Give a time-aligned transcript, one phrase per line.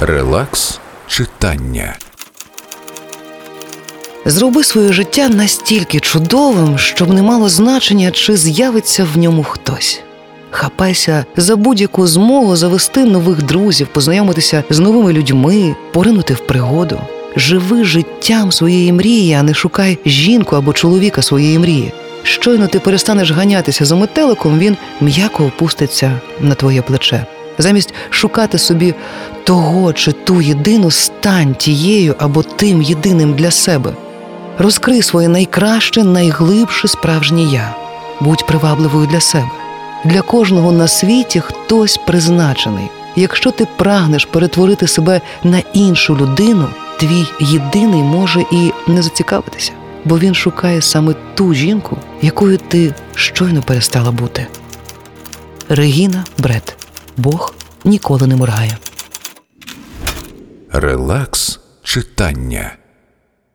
[0.00, 1.96] Релакс читання.
[4.26, 10.00] Зроби своє життя настільки чудовим, щоб не мало значення, чи з'явиться в ньому хтось.
[10.50, 17.00] Хапайся за будь-яку змогу завести нових друзів, познайомитися з новими людьми, поринути в пригоду.
[17.36, 21.92] Живи життям своєї мрії, а не шукай жінку або чоловіка своєї мрії.
[22.22, 27.26] Щойно ти перестанеш ганятися за метеликом, він м'яко опуститься на твоє плече.
[27.58, 28.94] Замість шукати собі
[29.44, 33.92] того чи ту єдину, стань тією або тим єдиним для себе.
[34.58, 37.74] Розкрий своє найкраще, найглибше справжнє я.
[38.20, 39.50] Будь привабливою для себе.
[40.04, 42.90] Для кожного на світі хтось призначений.
[43.16, 46.66] Якщо ти прагнеш перетворити себе на іншу людину,
[47.00, 49.72] твій єдиний може і не зацікавитися,
[50.04, 54.46] бо він шукає саме ту жінку, якою ти щойно перестала бути.
[55.68, 56.77] Регіна Бретт.
[57.18, 57.54] Бог
[57.84, 58.76] ніколи не моргає.
[60.72, 62.76] Релакс читання.